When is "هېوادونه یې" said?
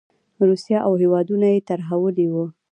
1.01-1.65